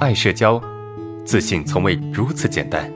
[0.00, 0.58] 爱社交，
[1.26, 2.90] 自信从未如此简单。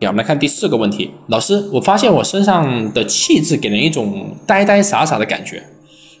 [0.00, 5.62] 我们来看第四个问题，老师，我发现我身上的气质给人一种呆呆傻傻的感觉，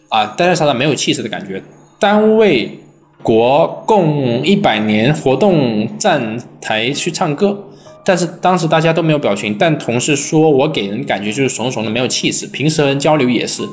[0.08, 1.60] 啊，呆呆傻傻没有气势的感觉。
[1.98, 2.78] 单位
[3.24, 7.65] 国共一百年活动站台去唱歌，
[8.06, 12.46] 但是当时大家都没有表情，但同事说我给人感觉就是怂怂的，没有气势。
[12.46, 13.64] 平时和人交流也是，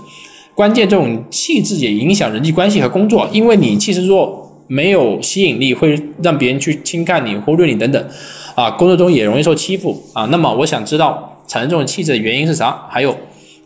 [0.56, 8.04] 关键这种气质也影响人际关系和工作，因为你气势弱，没有吸引力，会让别人去轻看你、忽略你等等。
[8.56, 10.26] 啊，工作中也容易受欺负啊。
[10.32, 12.88] 那么我想知道产生这种气质的原因是啥？
[12.90, 13.12] 还有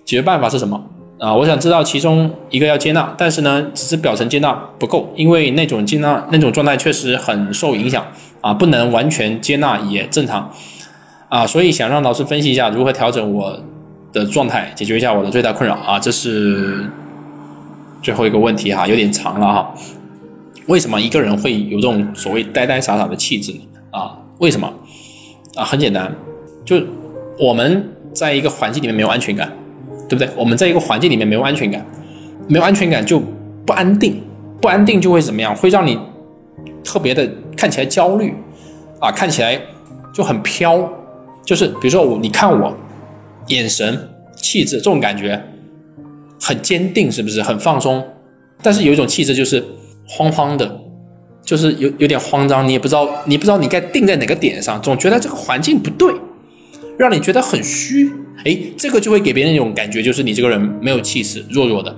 [0.04, 0.84] 解决办法是什么？
[1.20, 8.06] 啊，我想知道其中一个要接纳，但是呢，只是表层接纳不够，因为那种接纳那种状态确实很受影响
[8.42, 10.52] 啊，不能完全接纳也正常
[11.30, 11.46] 啊。
[11.46, 13.60] 所以想让老师分析一下如何调整我
[14.14, 16.00] 的状态，解决一下我的最大困扰啊。
[16.00, 16.86] 这是
[18.02, 19.74] 最后一个问题哈，有点长了哈。
[20.68, 23.60] 为什么一个人会有这种所谓呆呆傻傻的气质呢？
[23.92, 24.18] 啊？
[24.40, 24.72] 为什么？
[25.56, 26.14] 啊，很简单，
[26.64, 26.80] 就
[27.40, 29.52] 我们在一个环境里面没有安全感，
[30.08, 30.30] 对不对？
[30.36, 31.84] 我们在一个环境里面没有安全感，
[32.48, 33.20] 没有安全感就
[33.66, 34.22] 不安定，
[34.62, 35.56] 不安定就会怎么样？
[35.56, 35.98] 会让你
[36.84, 37.28] 特别的
[37.58, 38.34] 看起来焦虑，
[39.00, 39.60] 啊，看起来
[40.14, 40.90] 就很飘，
[41.44, 42.74] 就是比如说我，你看我
[43.48, 45.44] 眼神、气质这种感觉
[46.40, 48.02] 很坚定，是不是很放松？
[48.62, 49.62] 但是有一种气质就是
[50.08, 50.82] 慌慌的。
[51.44, 56.14] 就是有有点慌张，你也不知道，你不知道你该定在哪个点上，总觉得这个环境不对，
[56.98, 58.12] 让你觉得很虚。
[58.44, 61.96] 哎，这个就会给别人一种感觉，就是你这个人没有气势，弱弱的。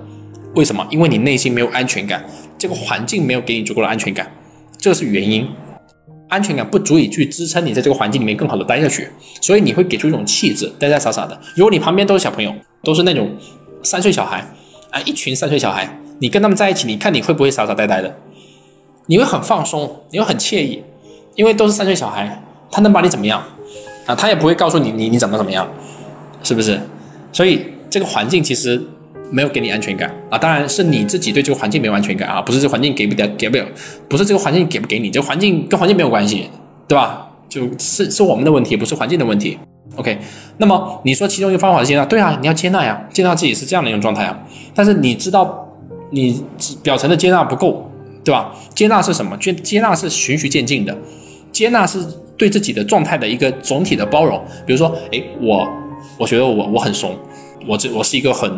[0.54, 0.86] 为什么？
[0.88, 2.24] 因为你内心没有安全感，
[2.56, 4.30] 这个环境没有给你足够的安全感，
[4.80, 5.48] 这是原因。
[6.28, 9.08] 安全感不足以去支撑你在这个环境里面更好的待下去，
[9.40, 11.36] 所以你会给出一种气质，呆呆傻傻的。
[11.56, 13.36] 如果你旁边都是小朋友，都是那种
[13.82, 14.38] 三岁小孩，
[14.90, 18.16] 啊，一群三岁小孩，你跟他们在一起，你看你会不会傻傻呆呆的？
[19.06, 20.84] 你会很放松，你会很惬意，
[21.34, 22.40] 因为都是三岁小孩，
[22.70, 23.42] 他能把你怎么样
[24.06, 24.14] 啊？
[24.14, 25.68] 他也不会告诉你你你怎么怎么样，
[26.44, 26.80] 是不是？
[27.32, 28.80] 所以这个环境其实
[29.30, 30.36] 没有给你安全感啊。
[30.38, 33.64] 当然是你自己对这个环境没有安全感啊，不是这环境给不了给不了，
[34.08, 36.48] 不是这个环境给不给你，这环境跟环境没有关系，
[36.86, 37.28] 对吧？
[37.48, 39.58] 就是是我们的问题，不是环境的问题。
[39.96, 40.18] OK，
[40.58, 44.38] 那么你说其中一个方法是接纳，对啊，你要接纳呀，接纳自己是这样的一种状态啊。
[44.74, 45.68] 但是你知道
[46.10, 46.42] 你
[46.82, 47.86] 表层的接纳不够。
[48.22, 48.54] 对吧？
[48.74, 49.34] 接纳是什么？
[49.38, 50.94] 接接纳是循序渐进的，
[51.50, 51.98] 接纳是
[52.36, 54.38] 对自己的状态的一个总体的包容。
[54.66, 55.66] 比如说，哎，我
[56.18, 57.16] 我觉得我我很怂，
[57.66, 58.50] 我这我是一个很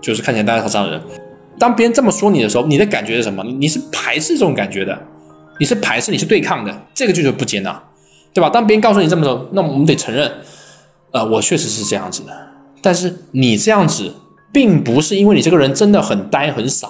[0.00, 1.00] 就是看起来呆呆傻傻的人。
[1.58, 3.42] 当别人这么说你的时候，你的感觉是什么？
[3.44, 4.98] 你是排斥这种感觉的，
[5.58, 7.82] 你是排斥，你是对抗的，这个就是不接纳，
[8.32, 8.48] 对吧？
[8.50, 10.30] 当别人告诉你这么说，那我们得承认，
[11.12, 12.32] 呃，我确实是这样子的。
[12.80, 14.14] 但是你这样子，
[14.52, 16.88] 并不是因为你这个人真的很呆很傻。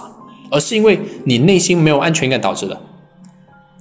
[0.50, 2.80] 而是因为你内心没有安全感导致的，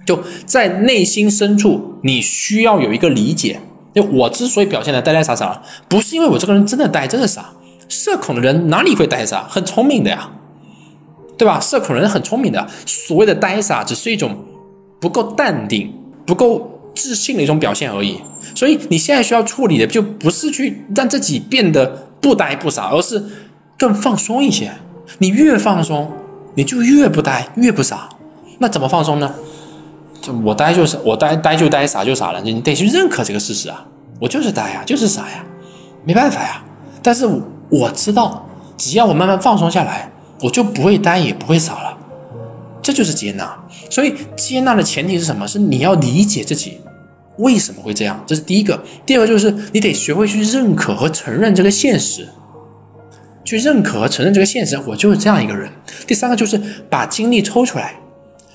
[0.06, 3.58] 就在内心深处，你需要有一个理解。
[3.96, 7.52] 就我之所以表现的呆呆傻傻，不是因为我这个人真的呆，真的傻。
[7.90, 9.46] 社恐的人哪里会呆傻？
[9.50, 10.30] 很聪明的呀，
[11.38, 11.60] 对吧？
[11.60, 12.68] 社恐人很聪明的。
[12.86, 14.38] 所谓的呆傻，只是一种
[15.00, 15.94] 不够淡定、
[16.26, 18.20] 不够自信的一种表现而已。
[18.56, 21.86] 所以你现在需要处理的，就不是去让自己变得
[22.22, 23.24] 不呆不傻，而是
[23.78, 24.72] 更放松一些。
[25.18, 26.12] 你越放松。
[26.56, 28.10] 你就越不呆越不傻，
[28.58, 29.32] 那怎么放松呢？
[30.20, 33.86] 就我呆就是我呆呆就呆傻就傻了，你得去认可这个事实啊！
[34.20, 35.46] 我就是呆呀，就是傻呀，
[36.04, 36.64] 没办法呀。
[37.04, 37.30] 但是
[37.70, 38.48] 我知道，
[38.78, 40.12] 只要我慢慢放松下来，
[40.42, 41.98] 我就不会呆也不会傻了。
[42.82, 43.58] 这就是接纳。
[43.90, 45.48] 所以接纳的前提是什么？
[45.48, 46.80] 是你要理解自己
[47.38, 48.82] 为什么会这样，这是第一个。
[49.06, 52.28] 第二个就是你得学会去认可和承认这个现实。
[53.44, 55.70] 去认可和承认这个现实，我就是这样一个人。
[56.06, 57.96] 第三个就是把精力抽出来，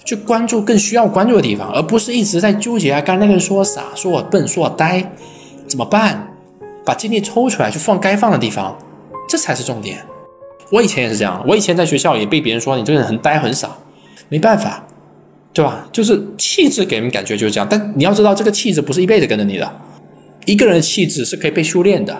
[0.04, 3.00] 去关注更需要关注的地方，而不是一直在纠结啊。
[3.00, 5.10] 刚才那个人说我傻，说我笨，说我呆，
[5.66, 6.28] 怎么办？
[6.84, 8.76] 把精力抽出来，去放该放的地方，
[9.32, 10.04] 这才是重点。
[10.70, 13.70] 我以前也是这样，我以前在学校也被别人说你这个人很呆很傻，
[14.28, 14.84] 没办法，
[15.54, 15.88] 对吧？
[15.90, 17.66] 就是气质给人感觉就是这样。
[17.70, 19.72] 但你要知道，这个气质不是一辈子跟着你的，
[20.44, 22.14] 一个人的气质是可以被修炼的。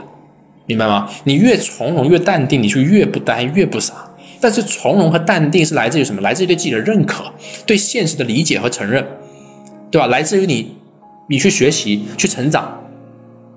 [0.65, 1.07] 明白吗？
[1.25, 3.93] 你越从容越淡定，你就越不呆越不傻。
[4.41, 6.23] 但是从容和淡定是来自于什么？
[6.23, 7.25] 来自于对自己的认可，
[7.67, 9.07] 对现实的理解和承认，
[9.91, 10.07] 对吧？
[10.07, 10.79] 来自于你，
[11.29, 12.81] 你去学习去成长，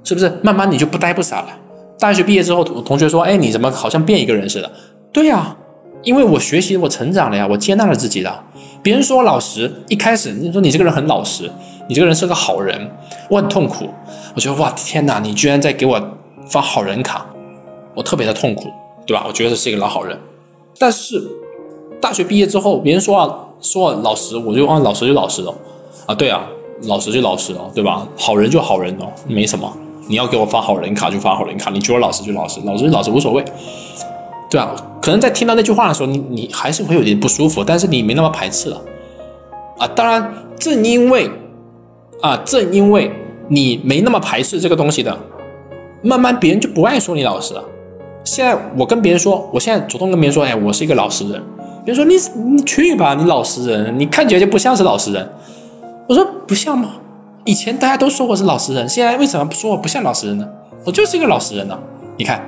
[0.03, 0.29] 是不是？
[0.43, 1.59] 慢慢你就不呆不傻了。
[2.05, 4.71] 大学毕业之后，同学说：“哎，你怎么好像变一个人似的？”
[5.11, 5.57] 对呀，
[6.03, 8.43] 因为我学习我成长了呀，我接纳了自己了。
[8.83, 11.49] 别人说我老实，一开始你说你这个人很老实，
[11.89, 12.91] 你这个人是个好人，
[13.27, 13.89] 我很痛苦。
[14.35, 15.99] 我觉得哇天哪，你居然在给我
[16.47, 17.25] 发好人卡，
[17.95, 18.69] 我特别的痛苦，
[19.07, 19.25] 对吧？
[19.27, 20.15] 我觉得是一个老好人。
[20.77, 21.19] 但是
[21.99, 25.51] 大学毕业之后，别人说啊说老实，我就啊老实就老实了
[26.05, 26.45] 啊，对啊，
[26.83, 28.07] 老实就老实了，对吧？
[28.15, 29.75] 好人就好人哦，没什么。
[30.07, 33.43] 你要给我发好人卡就发好人卡，你觉得老实就老实，老实就老实无所谓，
[34.49, 34.75] 对吧？
[35.01, 38.81] 可能在听到那句话的时候，你你还是会有点不舒服，但是你没那么排斥了
[39.77, 39.87] 啊。
[39.87, 41.29] 当然，正因为
[42.21, 43.11] 啊，正因为
[43.47, 45.17] 你没那么排斥这个东西的，
[46.01, 47.63] 慢慢别人就不爱说你老实了。
[48.23, 51.41] 现在我跟别人说，我现在主动跟别人说，哎，我是一个老实人。
[51.83, 52.15] 别人说你
[52.51, 55.29] 你去吧，你老实人，你看起来就不像是老实人。
[56.07, 56.93] 我说不像吗？
[57.45, 60.47] 以前大家都说我是老实人，现在为什么说我不像老实人呢？
[60.83, 61.77] 我就是一个老实人呢。
[62.17, 62.43] 你看，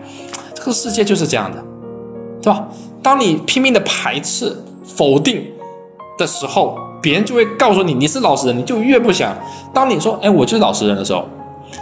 [0.55, 1.63] 这个世界就是这样的，
[2.41, 2.67] 对吧？
[3.03, 4.51] 当你拼命的排斥、
[4.83, 5.45] 否定
[6.17, 9.37] 的时候，别人就会告诉你你是老实人，你就越不想。
[9.71, 11.23] 当你说“哎，我就是老实人”的时候，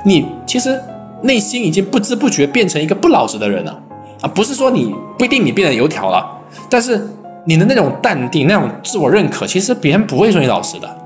[0.03, 0.77] 你其实
[1.21, 3.81] 内心已经不知不觉变成一个不老实的人了
[4.19, 4.27] 啊！
[4.27, 6.27] 不是说你不一定你变得油条了，
[6.69, 7.07] 但是
[7.45, 10.97] 你的那种淡定、那种自我认可，其实别人不会说你老实的，